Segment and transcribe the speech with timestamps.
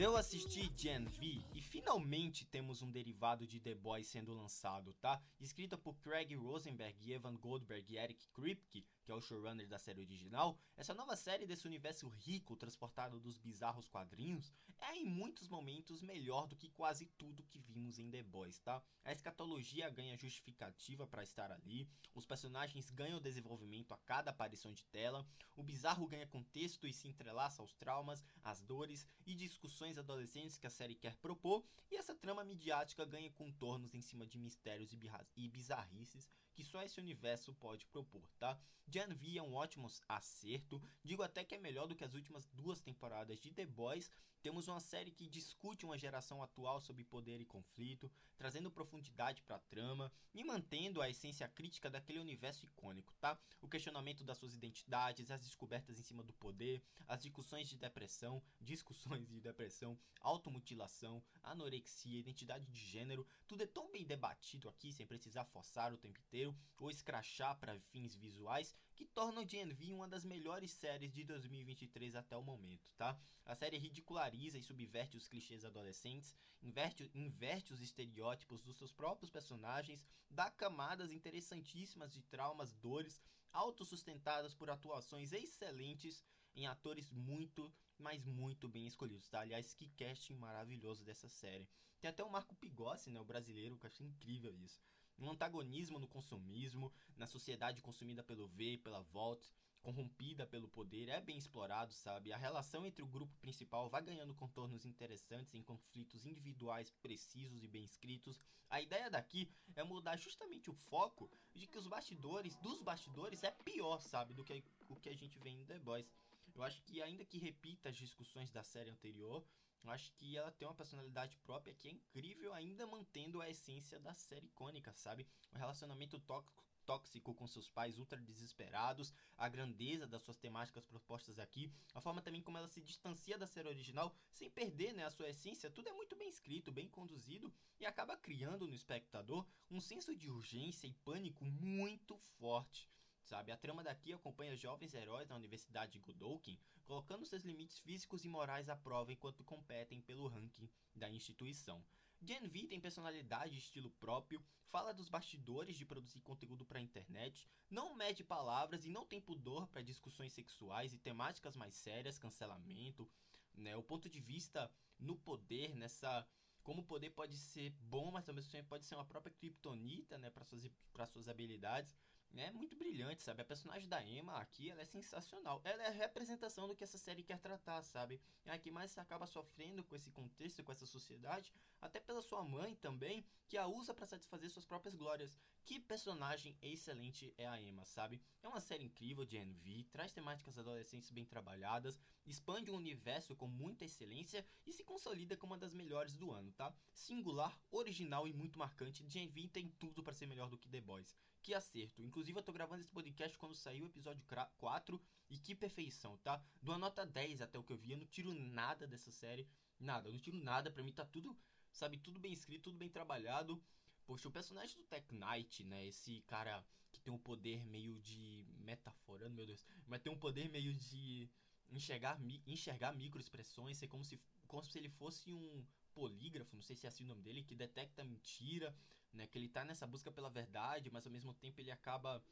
[0.00, 1.44] Eu assisti Gen V
[1.90, 5.20] finalmente temos um derivado de The Boys sendo lançado, tá?
[5.40, 10.00] Escrita por Craig Rosenberg Evan Goldberg e Eric Kripke, que é o showrunner da série
[10.00, 16.00] original, essa nova série desse universo rico transportado dos bizarros quadrinhos é em muitos momentos
[16.00, 18.80] melhor do que quase tudo que vimos em The Boys, tá?
[19.04, 24.84] A escatologia ganha justificativa para estar ali, os personagens ganham desenvolvimento a cada aparição de
[24.86, 30.56] tela, o bizarro ganha contexto e se entrelaça aos traumas, às dores e discussões adolescentes
[30.56, 34.92] que a série quer propor, e essa trama midiática ganha contornos em cima de mistérios
[35.36, 36.28] e bizarrices
[36.60, 38.60] que só esse universo pode propor, tá?
[38.86, 42.46] Gen V é um ótimo acerto, digo até que é melhor do que as últimas
[42.48, 44.10] duas temporadas de The Boys.
[44.42, 49.56] Temos uma série que discute uma geração atual sobre poder e conflito, trazendo profundidade para
[49.56, 53.38] a trama e mantendo a essência crítica daquele universo icônico, tá?
[53.60, 58.42] O questionamento das suas identidades, as descobertas em cima do poder, as discussões de depressão,
[58.60, 65.06] discussões de depressão, automutilação, anorexia, identidade de gênero, tudo é tão bem debatido aqui sem
[65.06, 70.06] precisar forçar o tempo inteiro ou escrachar para fins visuais que torna o GNV uma
[70.06, 73.18] das melhores séries de 2023 até o momento, tá?
[73.46, 79.30] A série ridiculariza e subverte os clichês adolescentes, inverte, inverte os estereótipos dos seus próprios
[79.30, 86.22] personagens, dá camadas interessantíssimas de traumas, dores, autossustentadas por atuações excelentes
[86.54, 89.40] em atores muito, mas muito bem escolhidos, tá?
[89.40, 91.68] Aliás, que casting maravilhoso dessa série.
[92.00, 94.80] Tem até o Marco Pigossi, né, o brasileiro, que eu acho incrível isso
[95.20, 99.44] um antagonismo no consumismo, na sociedade consumida pelo V, pela Volt,
[99.80, 102.32] corrompida pelo poder, é bem explorado, sabe?
[102.32, 107.68] A relação entre o grupo principal vai ganhando contornos interessantes em conflitos individuais precisos e
[107.68, 108.40] bem escritos.
[108.68, 113.50] A ideia daqui é mudar justamente o foco de que os bastidores, dos bastidores, é
[113.50, 114.34] pior, sabe?
[114.34, 116.12] Do que o que a gente vê em The Boys.
[116.54, 119.44] Eu acho que ainda que repita as discussões da série anterior,
[119.88, 124.12] acho que ela tem uma personalidade própria que é incrível, ainda mantendo a essência da
[124.12, 125.26] série icônica, sabe?
[125.52, 131.38] O relacionamento tóxico tóxico com seus pais ultra desesperados, a grandeza das suas temáticas propostas
[131.38, 135.10] aqui, a forma também como ela se distancia da série original sem perder né, a
[135.10, 139.80] sua essência, tudo é muito bem escrito, bem conduzido e acaba criando no espectador um
[139.80, 142.90] senso de urgência e pânico muito forte
[143.30, 143.52] sabe?
[143.52, 148.28] A trama daqui acompanha jovens heróis da Universidade de Godolkin, colocando seus limites físicos e
[148.28, 151.80] morais à prova enquanto competem pelo ranking da instituição.
[152.20, 156.82] Gen V tem personalidade e estilo próprio, fala dos bastidores de produzir conteúdo para a
[156.82, 162.18] internet, não mede palavras e não tem pudor para discussões sexuais e temáticas mais sérias,
[162.18, 163.08] cancelamento,
[163.54, 163.76] né?
[163.76, 164.68] O ponto de vista
[164.98, 166.26] no poder, nessa
[166.62, 170.44] como o poder pode ser bom, mas também pode ser uma própria criptonita, né, para
[170.44, 170.70] suas,
[171.10, 171.96] suas habilidades
[172.36, 173.42] é muito brilhante, sabe?
[173.42, 175.60] A personagem da Emma aqui, ela é sensacional.
[175.64, 178.20] Ela é a representação do que essa série quer tratar, sabe?
[178.44, 182.44] É a que mais acaba sofrendo com esse contexto, com essa sociedade, até pela sua
[182.44, 185.36] mãe também, que a usa para satisfazer suas próprias glórias.
[185.64, 188.20] Que personagem excelente é a Emma, sabe?
[188.42, 193.36] É uma série incrível de NV, traz temáticas adolescentes bem trabalhadas, expande o um universo
[193.36, 196.74] com muita excelência e se consolida como uma das melhores do ano, tá?
[196.92, 200.80] Singular, original e muito marcante, Gen V tem tudo para ser melhor do que The
[200.80, 201.14] Boys.
[201.42, 202.02] Que acerto.
[202.02, 204.22] Inclusive, eu tô gravando esse podcast quando saiu o episódio
[204.58, 205.00] 4
[205.30, 206.42] e que perfeição, tá?
[206.62, 209.48] De uma nota 10 até o que eu vi, eu não tiro nada dessa série.
[209.78, 210.70] Nada, eu não tiro nada.
[210.70, 211.36] Pra mim tá tudo,
[211.72, 213.62] sabe, tudo bem escrito, tudo bem trabalhado.
[214.06, 215.86] Poxa, o personagem do Tech Knight, né?
[215.86, 218.44] Esse cara que tem um poder meio de.
[218.58, 219.64] metaforando, meu Deus.
[219.86, 221.30] Mas tem um poder meio de
[221.70, 226.86] enxergar, enxergar microexpressões, ser como se, como se ele fosse um polígrafo, não sei se
[226.86, 228.74] é assim o nome dele, que detecta mentira,
[229.12, 229.26] né?
[229.26, 232.22] Que ele tá nessa busca pela verdade, mas ao mesmo tempo ele acaba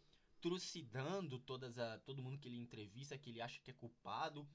[0.41, 4.49] trucidando todas a, todo mundo que ele entrevista, que ele acha que é culpado.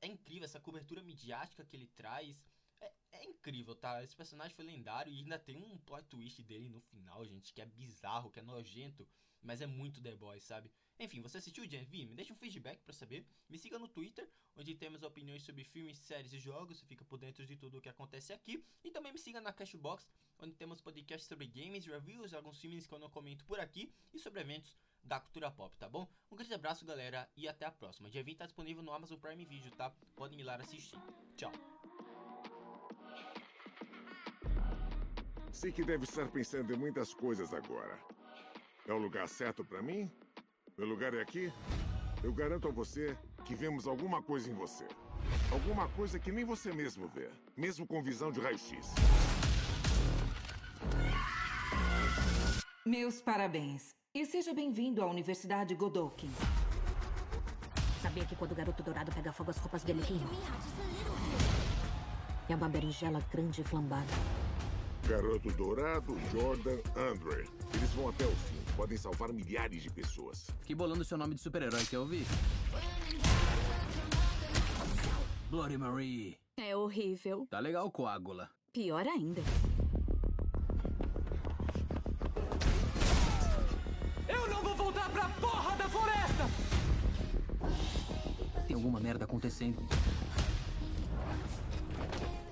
[0.00, 2.42] É incrível essa cobertura midiática que ele traz.
[2.80, 4.02] É, é, incrível, tá?
[4.02, 7.60] Esse personagem foi lendário e ainda tem um plot twist dele no final, gente, que
[7.60, 9.06] é bizarro, que é nojento,
[9.42, 10.70] mas é muito The Boys, sabe?
[10.98, 12.06] Enfim, você assistiu o Gen V?
[12.06, 13.26] Me deixa um feedback para saber.
[13.48, 16.80] Me siga no Twitter, onde temos opiniões sobre filmes, séries e jogos.
[16.82, 18.64] Fica por dentro de tudo o que acontece aqui.
[18.82, 20.08] E também me siga na Cashbox,
[20.38, 24.18] onde temos podcasts sobre games, reviews, alguns filmes que eu não comento por aqui e
[24.18, 26.08] sobre eventos da cultura pop, tá bom?
[26.30, 28.10] Um grande abraço, galera, e até a próxima.
[28.10, 29.90] Dia 20 tá disponível no Amazon Prime Video, tá?
[30.16, 30.98] Podem ir lá assistir.
[31.36, 31.52] Tchau.
[35.56, 37.98] Sei que deve estar pensando em muitas coisas agora.
[38.86, 40.10] É o lugar certo para mim?
[40.76, 41.50] Meu lugar é aqui?
[42.22, 44.86] Eu garanto a você que vemos alguma coisa em você.
[45.50, 48.92] Alguma coisa que nem você mesmo vê, mesmo com visão de raio-x.
[52.84, 53.94] Meus parabéns.
[54.14, 56.30] E seja bem-vindo à Universidade Godolkin.
[58.02, 60.28] Sabia que quando o garoto dourado pega fogo, as roupas dele queimam?
[62.46, 64.45] É uma berinjela grande e flambada.
[65.08, 67.48] Garoto Dourado, Jordan, Andre.
[67.74, 68.56] Eles vão até o fim.
[68.76, 70.48] Podem salvar milhares de pessoas.
[70.64, 72.26] Que bolando seu nome de super-herói que eu ouvi.
[75.48, 76.36] Bloody Marie.
[76.56, 77.46] É horrível.
[77.48, 78.50] Tá legal, coágula.
[78.72, 79.42] Pior ainda.
[84.28, 86.44] Eu não vou voltar pra porra da floresta!
[88.66, 89.86] Tem alguma merda acontecendo.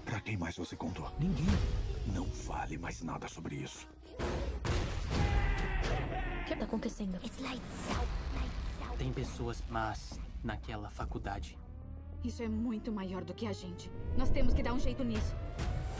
[0.05, 1.11] Pra quem mais você contou?
[1.19, 1.47] Ninguém.
[2.13, 3.89] Não fale mais nada sobre isso.
[6.43, 7.19] O que tá acontecendo?
[8.99, 11.59] Tem pessoas más naquela faculdade.
[12.23, 13.91] Isso é muito maior do que a gente.
[14.17, 15.35] Nós temos que dar um jeito nisso.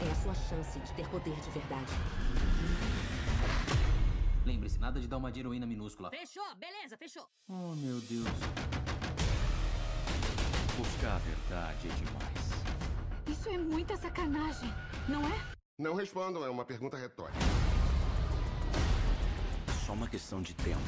[0.01, 1.91] É a sua chance de ter poder de verdade.
[4.45, 6.09] Lembre-se, nada de dar uma de heroína minúscula.
[6.11, 7.27] Fechou, beleza, fechou.
[7.47, 8.27] Oh, meu Deus.
[10.77, 12.55] Buscar a verdade é demais.
[13.27, 14.71] Isso é muita sacanagem,
[15.07, 15.54] não é?
[15.77, 17.37] Não respondam, é uma pergunta retórica.
[19.85, 20.79] Só uma questão de tempo.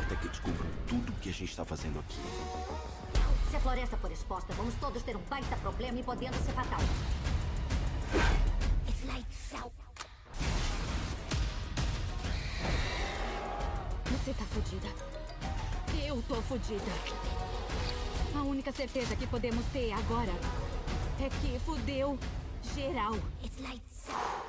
[0.00, 2.20] Até que descubram tudo o que a gente tá fazendo aqui.
[3.50, 6.78] Se a floresta for exposta, vamos todos ter um baita problema e podendo ser fatal.
[14.24, 14.86] Você tá fodida.
[16.06, 16.92] Eu tô fodida.
[18.36, 20.32] A única certeza que podemos ter agora
[21.20, 22.16] é que fudeu
[22.74, 23.18] geral.
[23.42, 24.41] It's lights.